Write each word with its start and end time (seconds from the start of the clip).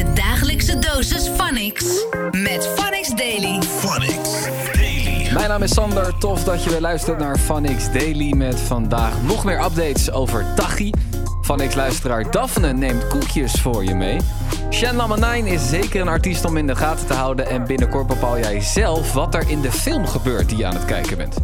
Je 0.00 0.12
dagelijkse 0.12 0.78
dosis 0.78 1.28
Phonics. 1.36 1.84
Met 2.30 2.68
Phonics 2.76 3.08
Daily. 3.08 3.62
Phonics 3.62 4.44
Daily. 4.72 5.32
Mijn 5.32 5.48
naam 5.48 5.62
is 5.62 5.72
Sander. 5.72 6.18
Tof 6.18 6.44
dat 6.44 6.64
je 6.64 6.70
weer 6.70 6.80
luistert 6.80 7.18
naar 7.18 7.38
Phonics 7.38 7.92
Daily 7.92 8.32
met 8.32 8.60
vandaag 8.60 9.22
nog 9.22 9.44
meer 9.44 9.64
updates 9.64 10.12
over 10.12 10.44
Tachi. 10.56 10.90
Phonics-luisteraar 11.42 12.30
Daphne 12.30 12.72
neemt 12.72 13.08
koekjes 13.08 13.52
voor 13.52 13.84
je 13.84 13.94
mee. 13.94 14.18
Shen 14.70 14.96
Lamanine 14.96 15.50
is 15.50 15.68
zeker 15.68 16.00
een 16.00 16.08
artiest 16.08 16.44
om 16.44 16.56
in 16.56 16.66
de 16.66 16.76
gaten 16.76 17.06
te 17.06 17.14
houden 17.14 17.48
en 17.48 17.66
binnenkort 17.66 18.06
bepaal 18.06 18.38
jij 18.38 18.60
zelf 18.60 19.12
wat 19.12 19.34
er 19.34 19.50
in 19.50 19.60
de 19.60 19.72
film 19.72 20.06
gebeurt 20.06 20.48
die 20.48 20.58
je 20.58 20.66
aan 20.66 20.74
het 20.74 20.84
kijken 20.84 21.16
bent. 21.16 21.36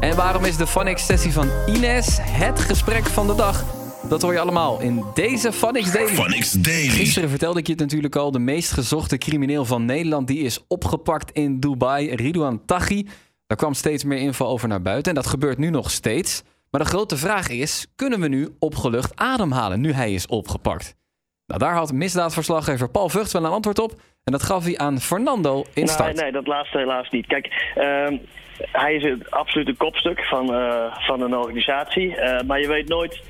En 0.00 0.16
waarom 0.16 0.44
is 0.44 0.56
de 0.56 0.66
Phonics-sessie 0.66 1.32
van 1.32 1.48
Ines 1.66 2.18
het 2.20 2.60
gesprek 2.60 3.06
van 3.06 3.26
de 3.26 3.34
dag? 3.34 3.64
Dat 4.10 4.22
hoor 4.22 4.32
je 4.32 4.40
allemaal 4.40 4.80
in 4.80 5.04
deze 5.14 5.52
Phonics 5.52 5.92
Daily. 5.92 6.08
Phonics 6.08 6.52
Daily. 6.52 6.88
Gisteren 6.88 7.28
vertelde 7.28 7.58
ik 7.58 7.66
je 7.66 7.72
het 7.72 7.80
natuurlijk 7.80 8.16
al. 8.16 8.30
De 8.30 8.38
meest 8.38 8.72
gezochte 8.72 9.18
crimineel 9.18 9.64
van 9.64 9.84
Nederland 9.84 10.26
die 10.26 10.38
is 10.38 10.64
opgepakt 10.68 11.30
in 11.30 11.60
Dubai. 11.60 12.14
Ridouan 12.14 12.64
Taghi. 12.66 13.06
Daar 13.46 13.56
kwam 13.58 13.74
steeds 13.74 14.04
meer 14.04 14.18
info 14.18 14.44
over 14.46 14.68
naar 14.68 14.82
buiten. 14.82 15.08
En 15.08 15.14
dat 15.22 15.26
gebeurt 15.30 15.58
nu 15.58 15.70
nog 15.70 15.90
steeds. 15.90 16.42
Maar 16.70 16.80
de 16.80 16.86
grote 16.86 17.16
vraag 17.16 17.48
is: 17.48 17.86
kunnen 17.96 18.20
we 18.20 18.28
nu 18.28 18.48
opgelucht 18.58 19.12
ademhalen 19.16 19.80
nu 19.80 19.92
hij 19.92 20.12
is 20.12 20.26
opgepakt? 20.26 20.94
Nou, 21.46 21.60
daar 21.60 21.74
had 21.74 21.92
misdaadverslaggever 21.92 22.90
Paul 22.90 23.08
Vught 23.08 23.32
wel 23.32 23.44
een 23.44 23.50
antwoord 23.50 23.78
op. 23.78 23.90
En 24.24 24.32
dat 24.32 24.42
gaf 24.42 24.64
hij 24.64 24.78
aan 24.78 25.00
Fernando 25.00 25.58
in 25.60 25.84
Nee, 25.84 25.88
start. 25.88 26.20
nee, 26.20 26.32
dat 26.32 26.46
laatste 26.46 26.78
helaas 26.78 27.08
niet. 27.10 27.26
Kijk, 27.26 27.72
ehm, 27.74 28.16
hij 28.72 28.94
is 28.94 29.04
een 29.04 29.26
absolute 29.28 29.74
kopstuk 29.76 30.24
van, 30.24 30.54
eh, 30.54 30.96
van 31.06 31.20
een 31.20 31.34
organisatie. 31.36 32.16
eh, 32.16 32.46
maar 32.46 32.60
je 32.60 32.68
weet 32.68 32.88
nooit 32.88 33.20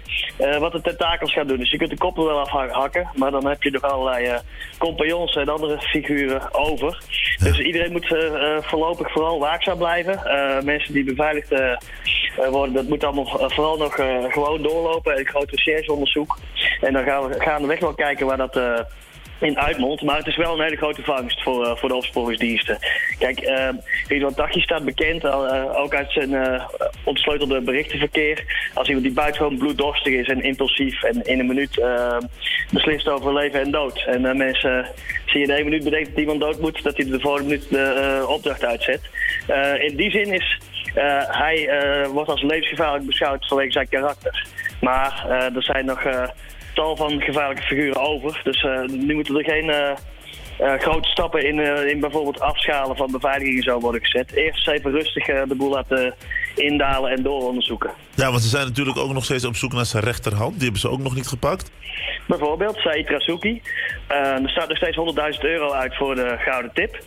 eh, 0.41 0.59
wat 0.59 0.73
de 0.73 0.80
tentakels 0.80 1.33
gaan 1.33 1.47
doen. 1.47 1.59
Dus 1.59 1.71
je 1.71 1.77
kunt 1.77 1.91
de 1.91 1.97
koppen 1.97 2.25
wel 2.25 2.41
afhakken. 2.41 3.11
Maar 3.15 3.30
dan 3.30 3.47
heb 3.47 3.62
je 3.62 3.71
nog 3.71 3.83
allerlei 3.83 4.27
eh, 4.27 4.39
compagnons 4.79 5.37
en 5.37 5.49
andere 5.49 5.80
figuren 5.80 6.55
over. 6.55 7.03
Dus 7.39 7.59
iedereen 7.59 7.93
moet 7.93 8.15
eh, 8.15 8.57
voorlopig 8.61 9.13
vooral 9.13 9.38
waakzaam 9.38 9.79
blijven. 9.79 10.21
Mensen 10.65 10.93
die 10.93 11.05
beveiligd 11.05 11.55
worden, 12.51 12.74
dat 12.74 12.88
moet 12.88 13.05
allemaal 13.05 13.51
vooral 13.51 13.77
nog 13.77 13.95
gewoon 14.29 14.63
doorlopen. 14.63 15.18
Een 15.18 15.27
groot 15.27 15.51
rechercheonderzoek. 15.51 16.38
En 16.80 16.93
dan 16.93 17.05
gaan 17.05 17.29
we 17.29 17.41
gaandeweg 17.41 17.80
wel 17.80 17.95
kijken 17.95 18.27
waar 18.27 18.37
dat... 18.37 18.61
eh, 19.41 19.49
in 19.49 19.59
uitmondt. 19.59 20.02
Maar 20.02 20.16
het 20.16 20.27
is 20.27 20.37
wel 20.37 20.55
een 20.55 20.65
hele 20.65 20.77
grote 20.77 21.02
vangst 21.02 21.43
voor, 21.43 21.65
eh, 21.65 21.77
voor 21.77 21.88
de 21.88 21.95
opsporingsdiensten. 21.95 22.79
Kijk, 23.19 23.41
uh, 23.41 23.69
Ridwan 24.09 24.35
Taghi 24.35 24.60
staat 24.60 24.85
bekend, 24.85 25.24
eh, 25.24 25.65
ook 25.74 25.95
uit 25.95 26.13
zijn 26.13 26.35
eh, 26.35 26.69
ontsleutelde 27.05 27.61
berichtenverkeer. 27.61 28.45
Als 28.74 28.87
iemand 28.87 29.07
die 29.07 29.15
buitengewoon 29.15 29.59
bloeddorstig 29.59 30.13
is 30.13 30.29
en 30.29 30.43
impulsief 30.43 31.02
en 31.02 31.23
in 31.23 31.38
een 31.38 31.46
minuut 31.46 31.79
eh, 31.79 32.18
beslist 32.73 33.09
over 33.09 33.35
leven 33.35 33.61
en 33.61 33.71
dood. 33.71 34.05
En 34.07 34.27
eh, 34.27 34.35
mensen 34.35 34.87
zie 35.27 35.41
je 35.41 35.46
in 35.46 35.55
één 35.55 35.65
minuut 35.65 35.85
bedenkt 35.85 36.09
dat 36.09 36.18
iemand 36.18 36.41
dood 36.41 36.61
moet, 36.61 36.83
dat 36.83 36.96
hij 36.96 37.07
de 37.07 37.21
volgende 37.21 37.49
minuut 37.49 37.71
de 37.71 37.83
eh, 37.83 38.29
opdracht 38.30 38.65
uitzet. 38.65 39.01
Eh, 39.46 39.83
in 39.83 39.96
die 39.96 40.11
zin 40.11 40.33
is 40.33 40.59
eh, 40.95 41.18
hij 41.27 41.68
eh, 41.68 42.09
wordt 42.09 42.30
als 42.30 42.43
levensgevaarlijk 42.43 43.07
beschouwd 43.07 43.46
vanwege 43.46 43.73
zijn 43.73 43.88
karakter. 43.88 44.46
Maar 44.80 45.24
eh, 45.29 45.57
er 45.57 45.63
zijn 45.63 45.85
nog 45.85 46.02
eh, 46.02 46.29
tal 46.81 46.97
van 46.97 47.21
gevaarlijke 47.21 47.63
figuren 47.63 48.01
over. 48.01 48.41
Dus 48.45 48.63
eh, 48.63 48.83
nu 48.83 49.15
moeten 49.15 49.37
er 49.37 49.45
geen 49.45 49.71
eh, 49.71 49.91
eh, 50.59 50.81
grote 50.81 51.09
stappen 51.09 51.47
in, 51.47 51.59
in 51.89 52.01
bijvoorbeeld 52.01 52.41
afschalen 52.41 52.97
van 52.97 53.11
beveiliging 53.11 53.57
en 53.57 53.63
zo 53.63 53.81
worden 53.81 54.01
gezet. 54.01 54.33
Eerst 54.33 54.69
even 54.69 54.91
rustig 54.91 55.27
de 55.27 55.55
boel 55.57 55.71
laten 55.71 56.15
indalen 56.55 57.11
en 57.11 57.23
dooronderzoeken. 57.23 57.91
Ja, 58.15 58.31
want 58.31 58.43
ze 58.43 58.49
zijn 58.49 58.67
natuurlijk 58.67 58.99
ook 58.99 59.13
nog 59.13 59.25
steeds 59.25 59.45
op 59.45 59.57
zoek 59.57 59.73
naar 59.73 59.87
zijn 59.87 60.05
rechterhand. 60.05 60.53
Die 60.53 60.63
hebben 60.63 60.81
ze 60.81 60.91
ook 60.91 60.99
nog 60.99 61.15
niet 61.15 61.27
gepakt. 61.27 61.71
Bijvoorbeeld 62.27 62.77
Said 62.77 63.09
Rasuki. 63.09 63.63
Er 64.09 64.51
staat 64.51 64.69
nog 64.69 64.77
steeds 64.77 64.97
100.000 65.37 65.41
euro 65.41 65.73
uit 65.73 65.97
voor 65.97 66.15
de 66.15 66.37
gouden 66.39 66.71
tip. 66.75 67.05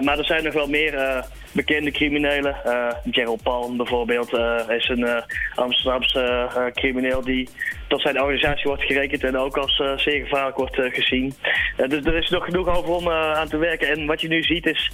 Maar 0.00 0.18
er 0.18 0.24
zijn 0.24 0.44
nog 0.44 0.52
wel 0.52 0.68
meer 0.68 1.24
bekende 1.52 1.90
criminelen. 1.90 2.64
Eh 2.64 2.88
Gerald 3.10 3.42
Palm 3.42 3.76
bijvoorbeeld 3.76 4.32
eh, 4.32 4.60
is 4.68 4.88
een 4.88 5.04
eh, 5.04 5.22
Amsterdamse 5.54 6.48
crimineel 6.74 7.22
die 7.22 7.48
tot 7.88 8.00
zijn 8.00 8.20
organisatie 8.20 8.64
wordt 8.64 8.82
gerekend 8.82 9.24
en 9.24 9.36
ook 9.36 9.56
als 9.56 9.82
zeer 9.96 10.22
gevaarlijk 10.22 10.56
wordt 10.56 10.76
gezien. 10.76 11.34
Dus 11.76 12.04
er 12.04 12.14
is 12.14 12.30
nog 12.30 12.44
genoeg 12.44 12.76
over 12.76 12.90
om 12.90 13.10
aan 13.10 13.48
te 13.48 13.56
werken. 13.56 13.88
En 13.88 14.06
wat 14.06 14.20
je 14.20 14.28
nu 14.28 14.42
ziet 14.42 14.66
is 14.66 14.92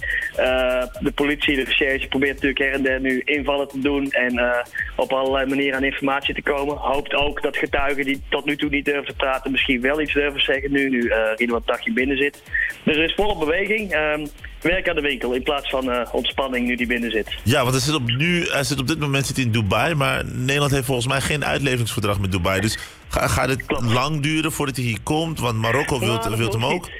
de 0.99 1.11
politie, 1.15 1.55
de 1.55 1.63
recherche 1.63 2.07
probeert 2.07 2.33
natuurlijk 2.33 2.59
her 2.59 2.73
en 2.73 2.83
der 2.83 2.99
nu 2.99 3.21
invallen 3.25 3.67
te 3.67 3.79
doen 3.79 4.11
en 4.11 4.63
op 4.95 5.13
allerlei 5.13 5.45
manieren 5.45 5.75
aan 5.75 5.83
informatie 5.83 6.33
te 6.33 6.41
komen. 6.41 6.75
Hoopt 6.75 7.13
ook 7.13 7.41
dat 7.41 7.57
getuigen 7.57 8.05
die 8.05 8.21
tot 8.29 8.45
nu 8.45 8.55
toe 8.55 8.69
niet 8.69 8.85
durven 8.85 9.05
te 9.05 9.15
praten 9.15 9.51
misschien 9.51 9.81
wel 9.81 10.01
iets 10.01 10.13
durven 10.13 10.41
zeggen 10.41 10.71
nu, 10.71 10.89
nu 10.89 11.01
uh, 11.01 11.35
Ridwan 11.35 11.63
Taghi 11.65 11.93
binnen 11.93 12.17
zit. 12.17 12.43
Dus 12.83 12.95
er 12.95 13.03
is 13.03 13.13
volop 13.13 13.39
beweging. 13.39 13.91
Ehm, 13.91 14.25
werk 14.61 14.89
aan 14.89 14.95
de 14.95 15.01
winkel 15.01 15.33
in 15.33 15.43
plaats 15.43 15.69
van 15.69 15.91
eh, 15.91 16.07
nu 16.51 16.75
die 16.75 16.87
binnen 16.87 17.11
zit. 17.11 17.27
Ja, 17.43 17.59
want 17.61 17.71
hij 17.71 17.81
zit 17.81 17.95
op, 17.95 18.07
nu, 18.07 18.45
hij 18.49 18.63
zit 18.63 18.79
op 18.79 18.87
dit 18.87 18.99
moment 18.99 19.25
zit 19.25 19.37
in 19.37 19.51
Dubai. 19.51 19.93
Maar 19.95 20.25
Nederland 20.25 20.71
heeft 20.71 20.85
volgens 20.85 21.07
mij 21.07 21.21
geen 21.21 21.45
uitleveringsverdrag 21.45 22.19
met 22.19 22.31
Dubai. 22.31 22.61
Dus 22.61 22.77
ga- 23.07 23.27
gaat 23.27 23.49
het 23.49 23.63
lang 23.81 24.21
duren 24.21 24.51
voordat 24.51 24.75
hij 24.75 24.85
hier 24.85 25.01
komt? 25.03 25.39
Want 25.39 25.57
Marokko 25.57 25.99
wil, 25.99 26.07
Nou, 26.07 26.43
hem 26.51 26.65
ook. 26.65 26.71
niet. 26.71 26.91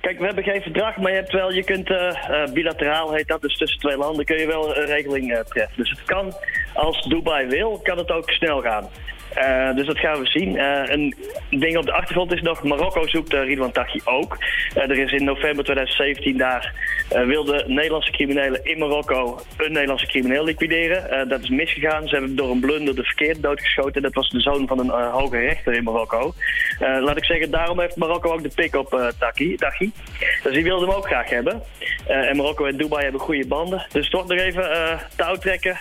Kijk, 0.00 0.18
we 0.18 0.24
hebben 0.24 0.44
geen 0.44 0.62
verdrag, 0.62 0.96
maar 0.96 1.10
je 1.10 1.16
hebt 1.16 1.32
wel, 1.32 1.52
je 1.52 1.64
kunt 1.64 1.90
eh, 1.90 2.52
bilateraal 2.52 3.12
heet 3.12 3.28
dat, 3.28 3.40
dus 3.40 3.56
tussen 3.56 3.78
twee 3.78 3.96
landen 3.96 4.24
kun 4.24 4.38
je 4.38 4.46
wel 4.46 4.76
een 4.76 4.86
regeling 4.86 5.32
eh, 5.32 5.40
treffen. 5.40 5.76
Dus 5.76 5.90
het 5.90 6.02
kan, 6.04 6.34
als 6.74 7.02
Dubai 7.08 7.46
wil, 7.46 7.80
kan 7.82 7.98
het 7.98 8.10
ook 8.10 8.30
snel 8.30 8.60
gaan. 8.60 8.88
Eh, 9.36 9.74
dus 9.74 9.86
dat 9.86 9.98
gaan 9.98 10.20
we 10.20 10.26
zien. 10.26 10.56
Eh, 10.56 10.94
een 10.94 11.14
ding 11.50 11.76
op 11.76 11.84
de 11.84 11.92
achtergrond 11.92 12.32
is 12.32 12.40
nog, 12.40 12.62
Marokko 12.62 13.06
zoekt 13.06 13.34
uh, 13.34 13.44
Ridwan 13.44 13.72
Taghi 13.72 14.00
ook. 14.04 14.36
Er 14.74 14.98
is 14.98 15.12
in 15.12 15.24
november 15.24 15.64
2017 15.64 16.36
daar, 16.36 16.72
uh, 17.12 17.26
wilden 17.26 17.74
Nederlandse 17.74 18.10
criminelen 18.10 18.64
in 18.64 18.78
Marokko 18.78 19.40
een 19.56 19.72
Nederlandse 19.72 20.06
crimineel 20.06 20.44
liquideren. 20.44 21.28
Dat 21.28 21.42
is 21.42 21.48
misgegaan. 21.48 22.08
Ze 22.08 22.16
hebben 22.16 22.36
door 22.36 22.50
een 22.50 22.60
blunder 22.60 22.94
de 22.94 23.02
verkeerde 23.02 23.40
doodgeschoten. 23.40 24.02
Dat 24.02 24.14
was 24.14 24.28
de 24.28 24.40
zoon 24.40 24.66
van 24.66 24.78
een 24.78 24.86
uh, 24.86 25.12
hoge 25.12 25.38
rechter 25.38 25.74
in 25.74 25.84
Marokko. 25.84 26.34
Laat 26.78 27.16
ik 27.16 27.24
zeggen, 27.24 27.50
daarom 27.50 27.80
heeft 27.80 27.96
Marokko 27.96 28.32
ook 28.32 28.42
de 28.42 28.50
pik 28.54 28.74
op 28.74 28.92
uh, 28.92 29.06
Taghi. 29.18 29.56
Dus 30.42 30.52
die 30.52 30.62
wilde 30.62 30.86
hem 30.86 30.94
ook 30.94 31.06
graag 31.06 31.30
hebben. 31.30 31.62
Uh, 32.08 32.28
en 32.28 32.36
Marokko 32.36 32.64
en 32.64 32.76
Dubai 32.76 33.02
hebben 33.02 33.20
goede 33.20 33.46
banden. 33.46 33.86
Dus 33.92 34.10
toch 34.10 34.26
nog 34.26 34.38
even 34.38 34.70
uh, 34.70 35.00
touw 35.16 35.34
trekken 35.34 35.78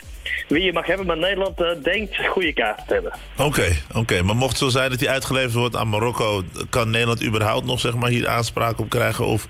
wie 0.48 0.64
je 0.64 0.74
mag 0.74 0.86
hebben. 0.86 1.06
Maar 1.06 1.18
Nederland 1.18 1.62
uh, 1.62 1.68
denkt 1.84 2.28
goede 2.28 2.54
kaarten 2.54 2.86
te 2.88 2.94
hebben. 2.94 3.14
Oké, 3.38 3.76
oké. 3.94 4.22
Maar 4.22 4.36
mocht 4.36 4.50
het 4.50 4.60
zo 4.60 4.70
zijn 4.70 4.90
dat 4.90 5.00
hij 5.00 5.10
uitgeleverd 5.10 5.54
wordt 5.54 5.76
aan 5.76 5.90
Marokko... 5.90 6.44
kan 6.70 6.90
Nederland 6.90 7.24
überhaupt 7.24 7.66
nog 7.66 7.80
zeg 7.80 7.96
maar, 7.96 8.10
hier 8.10 8.28
aanspraak 8.28 8.80
op 8.80 8.90
krijgen? 8.90 9.26
Of... 9.26 9.48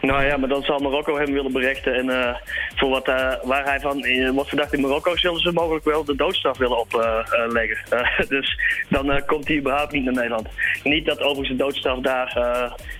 Nou 0.00 0.24
ja, 0.24 0.36
maar 0.36 0.48
dan 0.48 0.62
zal 0.62 0.78
Marokko 0.78 1.16
hem 1.16 1.32
willen 1.32 1.52
berechten. 1.52 1.94
En 1.94 2.06
uh, 2.06 2.34
voor 2.76 2.88
wat, 2.88 3.08
uh, 3.08 3.32
waar 3.42 3.64
hij 3.64 3.80
van 3.80 4.04
uh, 4.04 4.30
wordt 4.30 4.48
verdacht 4.48 4.72
in 4.72 4.80
Marokko, 4.80 5.16
zullen 5.16 5.40
ze 5.40 5.52
mogelijk 5.52 5.84
wel 5.84 6.04
de 6.04 6.16
doodstraf 6.16 6.58
willen 6.58 6.78
opleggen. 6.78 7.78
dus 8.28 8.60
dan 8.88 9.22
komt 9.26 9.48
hij 9.48 9.56
überhaupt 9.56 9.92
niet 9.92 10.04
naar 10.04 10.14
Nederland. 10.14 10.48
Niet 10.82 11.06
dat 11.06 11.20
overigens 11.20 11.48
de 11.48 11.64
doodstraf 11.64 11.98
daar 11.98 12.36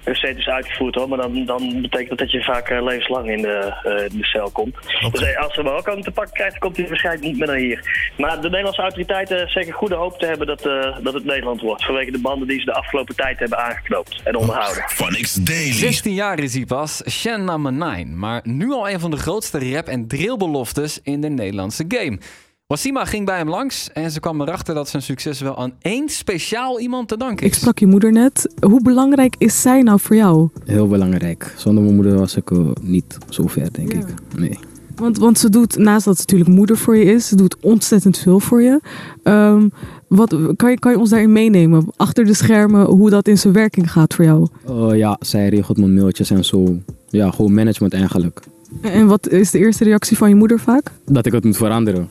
recent 0.05 0.39
is 0.39 0.49
uitgevoerd 0.49 0.95
hoor, 0.95 1.09
maar 1.09 1.19
dan, 1.19 1.45
dan 1.45 1.81
betekent 1.81 2.09
dat 2.09 2.19
dat 2.19 2.31
je 2.31 2.45
vaak 2.45 2.71
levenslang 2.71 3.31
in 3.31 3.43
de, 3.43 3.73
in 4.11 4.19
de 4.19 4.27
cel 4.27 4.51
komt. 4.51 4.77
Okay. 5.07 5.11
Dus 5.11 5.37
als 5.37 5.55
ze 5.55 5.63
Marokko 5.63 6.01
te 6.01 6.11
pakken 6.11 6.35
krijgt, 6.35 6.59
komt 6.59 6.77
hij 6.77 6.89
waarschijnlijk 6.89 7.27
niet 7.27 7.39
meer 7.39 7.47
naar 7.47 7.57
hier. 7.57 8.13
Maar 8.17 8.41
de 8.41 8.49
Nederlandse 8.49 8.83
autoriteiten 8.83 9.49
zeggen 9.49 9.73
goede 9.73 9.95
hoop 9.95 10.19
te 10.19 10.27
hebben 10.27 10.47
dat, 10.47 10.63
dat 11.03 11.15
het 11.15 11.25
Nederland 11.25 11.61
wordt. 11.61 11.85
Vanwege 11.85 12.11
de 12.11 12.21
banden 12.21 12.49
die 12.49 12.59
ze 12.59 12.65
de 12.65 12.75
afgelopen 12.75 13.17
tijd 13.17 13.39
hebben 13.39 13.59
aangeknoopt 13.59 14.21
en 14.25 14.37
onderhouden. 14.37 14.83
Van 14.87 15.13
X 15.13 15.35
Daily. 15.35 15.73
16 15.73 16.15
jaar 16.15 16.39
is 16.39 16.55
hij 16.55 16.65
pas. 16.65 16.88
Shen 17.09 17.45
Number 17.45 17.73
9, 17.73 18.19
maar 18.19 18.41
nu 18.45 18.73
al 18.73 18.89
een 18.89 19.01
van 19.01 19.11
de 19.11 19.17
grootste 19.17 19.73
rap- 19.73 19.87
en 19.87 20.07
drillbeloftes 20.07 20.99
in 21.03 21.21
de 21.21 21.29
Nederlandse 21.29 21.85
game. 21.89 22.19
Wasima 22.67 23.05
ging 23.05 23.27
bij 23.27 23.37
hem 23.37 23.49
langs 23.49 23.91
en 23.93 24.11
ze 24.11 24.21
kwam 24.21 24.41
erachter 24.41 24.75
dat 24.75 24.89
zijn 24.89 25.03
succes 25.03 25.41
wel 25.41 25.59
aan 25.59 25.73
één 25.81 26.09
speciaal 26.09 26.81
iemand 26.81 27.09
te 27.09 27.17
danken 27.17 27.47
is. 27.47 27.53
Ik 27.53 27.59
sprak 27.59 27.79
je 27.79 27.87
moeder 27.87 28.13
net. 28.13 28.55
Hoe 28.61 28.83
belangrijk 28.83 29.35
is 29.39 29.63
zij 29.63 29.83
nou 29.83 30.01
voor 30.01 30.17
jou? 30.17 30.49
Heel 30.65 30.89
belangrijk. 30.89 31.55
Zonder 31.57 31.83
mijn 31.83 31.95
moeder 31.95 32.19
was 32.19 32.37
ik 32.37 32.51
uh, 32.51 32.71
niet 32.81 33.19
zo 33.29 33.47
ver, 33.47 33.73
denk 33.73 33.93
ja. 33.93 33.99
ik. 33.99 34.07
Nee. 34.37 34.59
Want, 34.95 35.19
want 35.19 35.39
ze 35.39 35.49
doet, 35.49 35.77
naast 35.77 36.05
dat 36.05 36.17
ze 36.17 36.21
natuurlijk 36.21 36.51
moeder 36.51 36.77
voor 36.77 36.97
je 36.97 37.05
is, 37.05 37.29
ze 37.29 37.37
doet 37.37 37.57
ontzettend 37.61 38.19
veel 38.19 38.41
voor 38.41 38.63
je. 38.63 38.81
Um, 39.23 39.73
wat, 40.09 40.37
kan, 40.57 40.71
je, 40.71 40.79
kan 40.79 40.93
je 40.93 40.99
ons 40.99 41.11
daarin 41.11 41.33
meenemen? 41.33 41.87
Achter 41.97 42.25
de 42.25 42.35
schermen, 42.35 42.87
hoe 42.87 43.11
dat 43.11 43.29
in 43.29 43.39
zijn 43.39 43.53
werking 43.53 43.93
gaat 43.93 44.15
voor 44.15 44.25
jou? 44.25 44.49
Uh, 44.71 44.97
ja, 44.97 45.17
zij 45.21 45.49
regelt 45.49 45.79
mijn 45.79 45.95
mailtjes 45.95 46.31
en 46.31 46.45
zo. 46.45 46.77
Ja, 47.09 47.31
gewoon 47.31 47.55
management 47.55 47.93
eigenlijk. 47.93 48.43
En, 48.81 49.07
wat 49.07 49.29
is 49.29 49.51
de 49.51 49.59
eerste 49.59 49.85
reactie 49.85 50.17
van 50.17 50.29
je 50.29 50.35
moeder 50.35 50.61
vaak? 50.61 50.91
Dat 51.05 51.27
ik 51.27 51.33
het 51.33 51.45
moet 51.45 51.57
veranderen. 51.57 52.09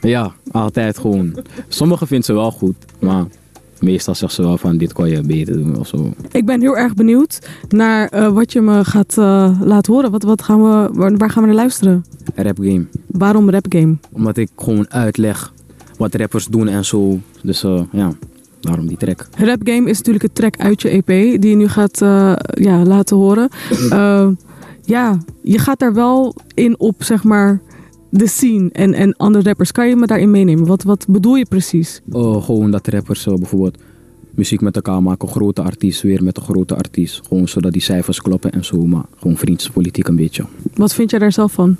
Ja, 0.00 0.32
altijd 0.50 0.98
gewoon. 0.98 1.36
Sommigen 1.68 2.06
vinden 2.06 2.26
ze 2.26 2.32
wel 2.32 2.50
goed, 2.50 2.74
maar 3.00 3.24
meestal 3.80 4.14
zegt 4.14 4.32
ze 4.32 4.42
wel 4.42 4.58
van 4.58 4.76
dit 4.76 4.92
kan 4.92 5.10
je 5.10 5.22
beter 5.22 5.54
doen 5.54 5.78
of 5.78 5.86
zo. 5.86 6.12
Ik 6.30 6.46
ben 6.46 6.60
heel 6.60 6.76
erg 6.76 6.94
benieuwd 6.94 7.48
naar 7.68 8.14
uh, 8.14 8.28
wat 8.28 8.52
je 8.52 8.60
me 8.60 8.84
gaat 8.84 9.16
uh, 9.18 9.60
laten 9.60 9.92
horen. 9.92 10.10
Wat, 10.10 10.22
wat 10.22 10.42
gaan 10.42 10.62
we, 10.62 10.88
waar, 10.92 11.16
waar, 11.16 11.30
gaan 11.30 11.42
we 11.42 11.48
naar 11.48 11.58
luisteren? 11.58 12.04
Rap 12.34 12.58
game. 12.58 12.86
Waarom 13.06 13.50
rap 13.50 13.66
game? 13.68 13.96
Omdat 14.12 14.36
ik 14.36 14.48
gewoon 14.56 14.90
uitleg 14.90 15.52
wat 15.98 16.14
rappers 16.14 16.46
doen 16.46 16.68
en 16.68 16.84
zo. 16.84 17.18
Dus 17.42 17.64
uh, 17.64 17.82
ja. 17.92 18.12
Daarom 18.60 18.86
die 18.86 18.96
track. 18.96 19.28
Rap 19.36 19.60
Game 19.64 19.90
is 19.90 19.96
natuurlijk 19.96 20.24
een 20.24 20.32
track 20.32 20.56
uit 20.56 20.82
je 20.82 20.88
EP 20.88 21.06
die 21.40 21.50
je 21.50 21.56
nu 21.56 21.68
gaat 21.68 22.02
eh, 22.02 22.32
ja, 22.54 22.84
laten 22.84 23.16
horen. 23.16 23.48
Eh, 23.90 24.28
ja, 24.84 25.18
je 25.42 25.58
gaat 25.58 25.78
daar 25.78 25.94
wel 25.94 26.34
in 26.54 26.78
op, 26.78 27.02
zeg 27.02 27.24
maar, 27.24 27.60
de 28.10 28.26
scene 28.26 28.70
en, 28.72 28.94
en 28.94 29.16
andere 29.16 29.44
rappers. 29.44 29.72
Kan 29.72 29.88
je 29.88 29.96
me 29.96 30.06
daarin 30.06 30.30
meenemen? 30.30 30.66
Wat, 30.66 30.82
wat 30.82 31.06
bedoel 31.08 31.36
je 31.36 31.44
precies? 31.44 32.00
Gewoon 32.12 32.70
dat 32.70 32.88
rappers 32.88 33.26
eh, 33.26 33.34
bijvoorbeeld 33.34 33.78
muziek 34.30 34.60
met 34.60 34.76
elkaar 34.76 35.02
maken. 35.02 35.28
Grote 35.28 35.62
artiest 35.62 36.02
weer 36.02 36.22
met 36.22 36.36
een 36.36 36.42
grote 36.42 36.74
artiest. 36.74 37.20
Gewoon 37.28 37.48
zodat 37.48 37.72
die 37.72 37.82
cijfers 37.82 38.20
kloppen 38.20 38.52
en 38.52 38.64
zo. 38.64 38.86
Maar 38.86 39.04
gewoon 39.16 39.36
vriendspolitiek 39.36 40.08
een 40.08 40.16
beetje. 40.16 40.44
Wat 40.74 40.94
vind 40.94 41.10
jij 41.10 41.18
daar 41.18 41.32
zelf 41.32 41.52
van? 41.52 41.76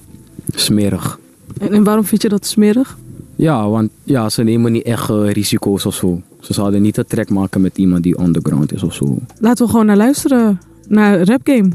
Smerig. 0.55 1.19
En, 1.59 1.73
en 1.73 1.85
waarom 1.85 2.05
vind 2.05 2.23
je 2.23 2.29
dat 2.29 2.47
smerig? 2.47 2.99
Ja, 3.39 3.69
want 3.69 3.91
ja, 4.05 4.29
ze 4.29 4.43
nemen 4.43 4.73
niet 4.73 4.83
echt 4.83 5.11
eh, 5.11 5.31
risico's 5.31 5.87
of 5.87 5.95
zo. 5.95 6.21
Ze 6.41 6.53
zouden 6.53 6.83
niet 6.83 6.97
een 6.97 7.07
track 7.07 7.29
maken 7.29 7.61
met 7.61 7.79
iemand 7.79 8.03
die 8.03 8.21
underground 8.21 8.73
is 8.73 8.83
of 8.83 8.95
zo. 8.95 9.19
Laten 9.41 9.65
we 9.65 9.71
gewoon 9.71 9.87
naar 9.87 9.97
luisteren. 9.97 10.61
Naar 10.89 11.23
Rap 11.23 11.41
Game. 11.45 11.71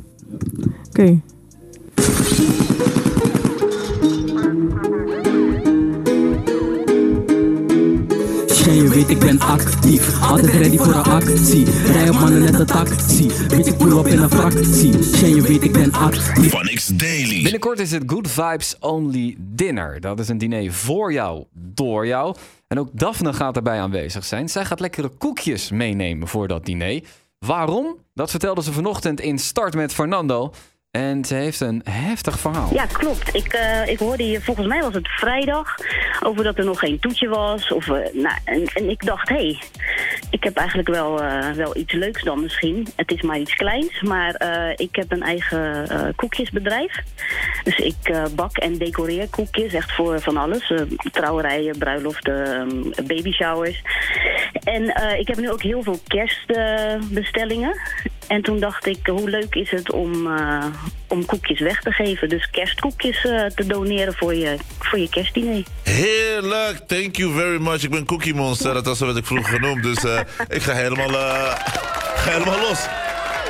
Oké. 0.88 1.22
Schijn 8.74 8.88
je 8.88 8.94
weet 8.94 9.10
ik 9.10 9.20
ben 9.20 9.40
actief, 9.40 10.22
altijd 10.22 10.54
ready 10.54 10.78
voor 10.78 10.94
een 10.94 11.04
actie. 11.04 11.66
Rij 11.66 12.10
op 12.10 12.20
mannen 12.20 12.42
net 12.42 12.60
een 12.60 12.66
taxi, 12.66 13.28
weet 13.48 13.68
ik 13.68 13.78
pull 13.78 13.92
op 13.92 14.08
in 14.08 14.20
een 14.20 14.30
fractie. 14.30 15.04
Schijn 15.04 15.36
je 15.36 15.42
weet 15.42 15.64
ik 15.64 15.72
ben 15.72 15.92
actief. 15.92 16.50
Phonics 16.50 16.88
Daily. 16.88 17.42
Binnenkort 17.42 17.80
is 17.80 17.92
het 17.92 18.04
Good 18.06 18.28
Vibes 18.28 18.76
Only 18.80 19.36
Dinner. 19.40 20.00
Dat 20.00 20.20
is 20.20 20.28
een 20.28 20.38
diner 20.38 20.72
voor 20.72 21.14
jou, 21.14 21.46
door 21.54 22.08
jou. 22.08 22.36
En 22.68 22.80
ook 22.80 22.90
Daphne 22.92 23.34
gaat 23.34 23.56
erbij 23.56 23.80
aanwezig 23.80 24.26
zijn. 24.26 24.50
Zij 24.50 24.66
gaat 24.66 24.80
lekkere 24.80 25.10
koekjes 25.10 25.72
meenemen 25.72 26.28
voor 26.28 26.48
dat 26.48 26.66
diner. 26.66 27.02
Waarom? 27.40 27.98
Dat 28.14 28.30
vertelde 28.30 28.64
ze 28.64 28.72
vanochtend 28.72 29.22
in 29.22 29.40
Start 29.40 29.76
met 29.76 29.94
Fernando. 29.94 30.54
En 30.94 31.26
ze 31.26 31.36
heeft 31.36 31.60
een 31.60 31.82
heftig 31.90 32.40
verhaal. 32.40 32.74
Ja, 32.74 32.86
klopt. 32.86 33.36
Ik, 33.36 33.54
eh, 33.54 33.88
ik 33.88 34.00
hoorde 34.00 34.24
hier, 34.24 34.42
volgens 34.42 34.68
mij 34.68 34.82
was 34.82 34.94
het 34.94 35.08
vrijdag, 35.08 35.76
over 36.24 36.44
dat 36.44 36.58
er 36.58 36.66
nog 36.66 36.80
geen 36.80 37.00
toetje 37.00 37.28
was. 37.28 37.72
Of, 37.72 37.88
eh, 37.88 38.14
nou, 38.14 38.36
en, 38.44 38.66
en 38.66 38.90
ik 38.90 39.06
dacht, 39.06 39.30
hé, 39.30 39.36
hey, 39.36 39.62
ik 40.30 40.44
heb 40.44 40.58
eigenlijk 40.58 40.88
wel, 40.88 41.22
eh, 41.22 41.52
wel 41.52 41.78
iets 41.78 41.94
leuks 41.94 42.24
dan 42.24 42.42
misschien. 42.42 42.88
Het 42.96 43.12
is 43.12 43.22
maar 43.22 43.40
iets 43.40 43.56
kleins, 43.56 44.02
maar 44.02 44.36
ik 44.76 44.96
heb 44.96 45.12
een 45.12 45.24
eigen 45.24 45.88
koekjesbedrijf. 46.16 47.04
Dus 47.64 47.78
ik 47.78 48.16
bak 48.36 48.58
en 48.58 48.78
decoreer 48.78 49.30
koekjes, 49.30 49.74
echt 49.74 49.92
voor 49.92 50.22
van 50.22 50.38
alles. 50.38 50.74
Trouwerijen, 51.12 51.78
bruiloften, 51.78 52.60
um, 52.60 52.92
baby 53.08 53.32
showers. 53.32 53.82
En 54.64 54.84
ik 55.20 55.28
heb 55.28 55.38
nu 55.38 55.52
ook 55.52 55.62
heel 55.62 55.84
veel 55.84 56.00
kerstbestellingen. 56.08 57.80
En 58.28 58.42
toen 58.42 58.60
dacht 58.60 58.86
ik, 58.86 59.08
hoe 59.08 59.30
leuk 59.30 59.56
is 59.56 59.72
het 59.72 59.92
om, 59.92 60.38
eh, 60.38 60.66
om 61.08 61.26
koekjes 61.26 61.60
weg 61.60 61.82
te 61.82 61.92
geven. 61.92 62.30
Dus 62.30 62.50
kerstkoekjes 62.50 63.26
eh, 63.26 63.46
te 63.46 63.66
doneren 63.66 64.14
voor 64.14 64.36
je, 64.36 64.58
voor 64.80 65.00
je 65.00 65.10
kerstdiner. 65.10 65.64
Heerlijk, 65.84 66.78
thank 66.88 67.16
you 67.16 67.34
very 67.34 67.62
much. 67.62 67.84
Ik 67.84 67.90
ben 67.90 68.06
Cookie 68.06 68.34
Monster, 68.34 68.74
dat 68.74 68.86
was 68.86 69.00
wat 69.00 69.18
ik 69.18 69.26
vroeger 69.26 69.54
genoemd. 69.54 69.84
Dus 69.84 70.04
eh, 70.04 70.20
ik 70.48 70.62
ga 70.62 70.74
helemaal, 70.74 71.10
ga 72.16 72.32
helemaal 72.32 72.60
los. 72.60 72.88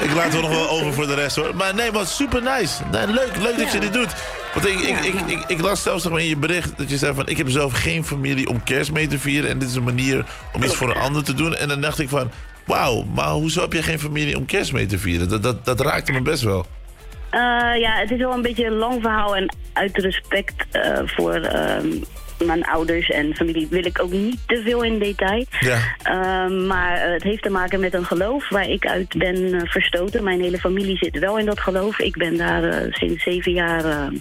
Ik 0.02 0.14
laat 0.14 0.34
het 0.34 0.42
nog 0.42 0.50
wel 0.50 0.70
over 0.70 0.94
voor 0.94 1.08
de 1.08 1.14
rest 1.14 1.36
hoor. 1.36 1.56
Maar 1.56 1.76
nee, 1.76 1.92
maar 1.92 2.06
super 2.06 2.42
nice. 2.42 2.84
Nee, 2.92 3.08
leuk, 3.08 3.32
leuk 3.42 3.58
dat 3.58 3.72
je 3.72 3.80
dit 3.80 3.94
doet. 3.94 4.14
Want 4.54 4.68
ik, 4.68 4.80
ik, 4.80 5.00
ik, 5.00 5.14
ik, 5.28 5.44
ik 5.48 5.62
las 5.62 5.82
zelfs 5.82 6.04
nog 6.04 6.12
maar 6.12 6.22
in 6.22 6.28
je 6.28 6.38
bericht 6.38 6.78
dat 6.78 6.90
je 6.90 6.98
zei 6.98 7.14
van... 7.14 7.28
ik 7.28 7.38
heb 7.38 7.50
zelf 7.50 7.74
geen 7.74 8.06
familie 8.06 8.50
om 8.50 8.64
kerst 8.64 8.92
mee 8.92 9.08
te 9.08 9.20
vieren... 9.20 9.50
en 9.50 9.60
dit 9.60 9.70
is 9.70 9.76
een 9.76 9.84
manier 9.84 10.26
om 10.54 10.64
iets 10.64 10.76
voor 10.76 10.90
een 10.90 11.02
ander 11.02 11.24
te 11.24 11.34
doen. 11.34 11.56
En 11.56 11.68
dan 11.68 11.82
dacht 11.82 12.00
ik 12.00 12.10
van... 12.10 12.32
wauw, 12.66 13.04
maar 13.04 13.30
hoezo 13.30 13.62
heb 13.62 13.74
je 13.74 13.84
geen 13.84 14.00
familie 14.00 14.38
om 14.38 14.46
kerst 14.46 14.74
mee 14.74 14.86
te 14.86 14.98
vieren? 14.98 15.30
Dat, 15.30 15.44
dat, 15.44 15.66
dat 15.66 15.80
raakte 15.80 16.12
me 16.12 16.22
best 16.22 16.44
wel. 16.44 16.66
Eh, 17.30 17.80
ja, 17.80 17.96
het 17.96 18.12
is 18.12 18.18
wel 18.18 18.34
een 18.34 18.42
beetje 18.42 18.66
een 18.66 18.78
lang 18.78 19.02
verhaal 19.02 19.36
en 19.36 19.56
uit 19.74 19.98
respect 19.98 20.66
eh, 20.72 21.00
voor 21.06 21.34
ehm, 21.34 21.88
mijn 22.46 22.64
ouders 22.64 23.10
en 23.10 23.36
familie 23.36 23.68
wil 23.70 23.86
ik 23.86 24.02
ook 24.02 24.12
niet 24.12 24.38
te 24.46 24.62
veel 24.66 24.84
in 24.84 25.00
detail. 25.00 25.46
Ja. 25.60 25.80
Ehm, 26.04 26.68
maar 26.68 26.98
eh, 26.98 27.14
het 27.14 27.24
heeft 27.24 27.44
te 27.44 27.50
maken 27.50 27.80
met 27.80 27.94
een 27.94 28.06
geloof 28.06 28.50
waar 28.50 28.70
ik 28.70 28.86
uit 28.86 29.18
ben 29.18 29.68
verstoten. 29.68 30.24
Mijn 30.24 30.42
hele 30.42 30.60
familie 30.60 30.98
zit 30.98 31.20
wel 31.20 31.40
in 31.40 31.46
dat 31.46 31.60
geloof. 31.60 32.00
Ik 32.00 32.18
ben 32.18 32.38
daar 32.38 32.86
sinds 32.90 33.24
zeven 33.24 33.52
jaar 33.52 34.12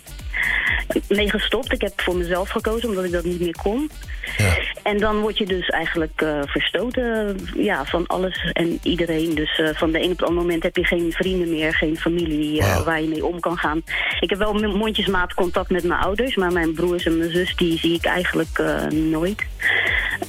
mee 1.09 1.31
gestopt. 1.31 1.73
Ik 1.73 1.81
heb 1.81 2.01
voor 2.01 2.17
mezelf 2.17 2.49
gekozen 2.49 2.89
omdat 2.89 3.05
ik 3.05 3.13
dat 3.13 3.25
niet 3.25 3.41
meer 3.41 3.57
kon. 3.63 3.91
Ja. 4.37 4.55
En 4.83 4.99
dan 4.99 5.21
word 5.21 5.39
je 5.39 5.47
dus 5.47 5.69
eigenlijk 5.69 6.21
eh, 6.21 6.41
verstoten 6.45 7.37
ja, 7.55 7.85
van 7.85 8.07
alles 8.07 8.51
en 8.53 8.79
iedereen. 8.83 9.35
Dus 9.35 9.59
eh, 9.59 9.69
van 9.75 9.93
de 9.93 9.99
een 9.99 10.11
op 10.11 10.19
het 10.19 10.29
andere 10.29 10.47
moment 10.47 10.63
heb 10.63 10.77
je 10.77 10.85
geen 10.85 11.13
vrienden 11.13 11.51
meer, 11.51 11.75
geen 11.75 11.97
familie 11.97 12.61
eh, 12.61 12.85
waar 12.85 13.03
je 13.03 13.09
mee 13.09 13.27
om 13.27 13.41
kan 13.41 13.57
gaan. 13.57 13.83
Ik 14.21 14.31
heb 14.31 14.39
wel 14.39 14.55
mondjesmaat 14.55 15.35
contact 15.35 15.71
met 15.71 15.85
mijn 15.85 16.01
ouders, 16.01 16.37
maar 16.37 16.53
mijn 16.53 16.75
broers 16.75 17.05
en 17.05 17.19
mijn 17.19 17.31
zus 17.31 17.57
die 17.57 17.79
zie 17.79 17.95
ik 17.95 18.05
eigenlijk 18.05 18.63
nooit. 18.91 19.47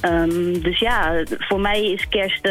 Ehm, 0.00 0.60
dus 0.60 0.78
ja, 0.78 1.22
voor 1.38 1.60
mij 1.60 1.92
is 1.92 2.08
kerst 2.08 2.48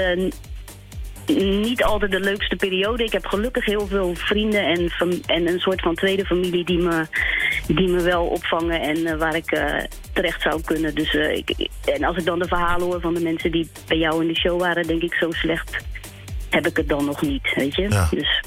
niet 1.36 1.84
altijd 1.84 2.12
de 2.12 2.20
leukste 2.20 2.56
periode. 2.56 3.04
Ik 3.04 3.12
heb 3.12 3.26
gelukkig 3.26 3.66
heel 3.66 3.88
veel 3.88 4.16
vrienden 4.16 4.66
en, 4.66 4.90
en 5.26 5.48
een 5.48 5.60
soort 5.60 5.82
van 5.82 5.96
tweede 5.96 6.26
familie 6.26 6.66
die 6.66 6.78
me, 6.78 7.06
die 7.68 7.88
me 7.90 8.02
wel 8.02 8.26
opvangen 8.26 8.82
en 8.82 9.06
eh, 9.06 9.18
waar 9.18 9.36
ik 9.36 9.52
eh, 9.52 9.84
terecht 10.14 10.42
zou 10.42 10.62
kunnen. 10.62 10.96
Dus, 10.96 11.16
eh, 11.16 11.38
ik, 11.38 11.70
en 11.86 12.04
als 12.04 12.18
ik 12.18 12.26
dan 12.26 12.40
de 12.40 12.48
verhalen 12.48 12.86
hoor 12.88 13.02
van 13.02 13.14
de 13.14 13.20
mensen 13.20 13.52
die 13.52 13.70
bij 13.88 13.98
jou 13.98 14.22
in 14.22 14.28
de 14.28 14.40
show 14.40 14.60
waren, 14.60 14.88
denk 14.88 15.02
ik 15.02 15.14
zo 15.14 15.32
slecht 15.32 15.76
heb 16.50 16.68
ik 16.68 16.78
het 16.78 16.90
dan 16.90 17.06
nog 17.06 17.22
niet, 17.22 17.54
weet 17.56 17.76
je. 17.76 17.82
Ja. 17.90 18.08
Dus 18.12 18.44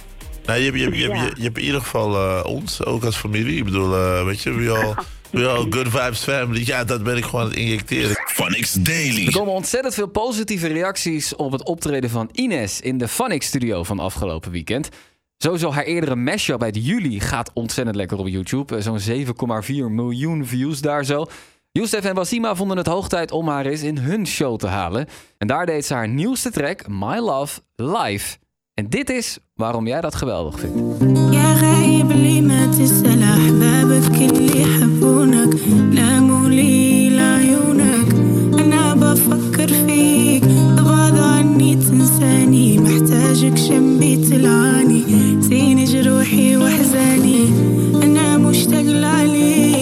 Nou, 0.46 0.58
je, 0.58 0.64
hebt- 0.64 0.76
je, 0.78 0.82
hebt- 0.84 0.96
je, 0.96 1.02
hebt- 1.10 1.20
je, 1.20 1.32
je 1.36 1.42
hebt 1.42 1.58
in 1.58 1.64
ieder 1.64 1.80
geval 1.80 2.14
eh, 2.14 2.44
ons, 2.44 2.84
ook 2.84 3.04
als 3.04 3.16
familie. 3.16 3.56
Ik 3.56 3.64
bedoel, 3.64 3.94
eh, 3.94 4.24
weet 4.24 4.42
je, 4.42 4.52
we 4.52 4.70
all, 4.70 4.94
we 5.30 5.46
all 5.48 5.66
good 5.70 5.88
vibes 5.88 6.22
family. 6.22 6.62
Ja, 6.66 6.84
dat 6.84 7.02
ben 7.02 7.16
ik 7.16 7.24
gewoon 7.24 7.40
aan 7.40 7.48
het 7.50 7.56
injecteren. 7.58 8.16
Phonics 8.26 8.72
Daily. 8.72 9.26
Er 9.26 9.32
komen 9.32 9.52
ontzettend 9.52 9.94
veel 9.94 10.08
positieve 10.08 10.66
reacties 10.66 11.36
op 11.36 11.52
het 11.52 11.64
optreden 11.64 12.10
van 12.10 12.28
Ines 12.32 12.80
in 12.80 12.98
de 12.98 13.08
Funix 13.08 13.46
studio 13.46 13.82
van 13.82 13.98
afgelopen 13.98 14.50
weekend. 14.50 14.88
Sowieso 15.38 15.72
haar 15.72 15.84
eerdere 15.84 16.16
mashup 16.16 16.62
uit 16.62 16.86
juli 16.86 17.20
gaat 17.20 17.50
ontzettend 17.54 17.96
lekker 17.96 18.18
op 18.18 18.28
YouTube. 18.28 18.76
Eh, 18.76 18.82
Zo'n 18.82 18.98
7,4 19.00 19.90
miljoen 19.90 20.44
views 20.46 20.80
daar 20.80 21.04
zo. 21.04 21.26
Youssef 21.72 22.04
en 22.04 22.14
Basima 22.14 22.54
vonden 22.54 22.76
het 22.76 22.86
hoog 22.86 23.08
tijd 23.08 23.30
om 23.32 23.48
haar 23.48 23.66
eens 23.66 23.82
in 23.82 23.98
hun 23.98 24.26
show 24.26 24.58
te 24.58 24.66
halen. 24.66 25.06
En 25.38 25.46
daar 25.46 25.66
deed 25.66 25.86
ze 25.86 25.94
haar 25.94 26.08
nieuwste 26.08 26.50
track, 26.50 26.88
My 26.88 27.16
Love, 27.18 27.60
live. 27.74 28.36
En 28.74 28.88
dit 28.88 29.10
is 29.10 29.38
waarom 29.54 29.86
jij 29.86 30.00
dat 30.00 30.14
geweldig 30.14 30.58
vindt. 30.60 30.76
وجهك 43.46 43.58
شمي 43.58 44.16
تلعاني 44.16 45.02
سيني 45.40 45.84
جروحي 45.84 46.56
وحزاني. 46.56 47.48
أنا 48.02 48.38
مشتاق 48.38 48.82
لعليك 48.82 49.75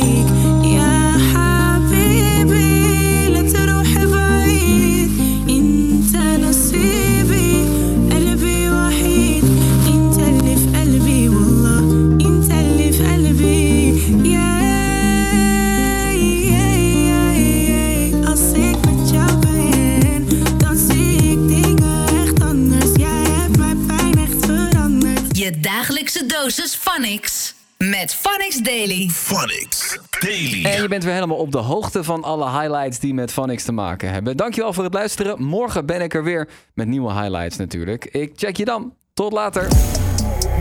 je 30.85 30.91
bent 30.91 31.05
weer 31.05 31.15
helemaal 31.15 31.37
op 31.37 31.53
de 31.53 31.59
hoogte 31.59 32.05
van 32.05 32.23
alle 32.23 32.61
highlights 32.61 32.99
die 32.99 33.15
met 33.15 33.33
Funix 33.33 33.65
te 33.65 33.73
maken 33.73 34.11
hebben. 34.11 34.37
Dankjewel 34.37 34.73
voor 34.73 34.85
het 34.85 34.95
luisteren. 34.95 35.43
Morgen 35.43 35.87
ben 35.87 36.01
ik 36.01 36.15
er 36.15 36.25
weer 36.25 36.49
met 36.75 36.87
nieuwe 36.87 37.13
highlights 37.13 37.57
natuurlijk. 37.57 38.05
Ik 38.05 38.33
check 38.35 38.57
je 38.57 38.65
dan. 38.65 38.95
Tot 39.15 39.33
later. 39.33 39.69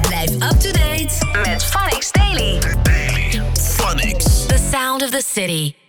Blijf 0.01 0.31
up 0.31 0.59
to 0.59 0.71
date 0.71 1.41
met 1.45 1.63
Phonics 1.63 2.11
Daily. 2.11 2.61
Phonics. 3.53 4.45
The 4.45 4.69
sound 4.71 5.01
of 5.01 5.09
the 5.09 5.23
city. 5.25 5.82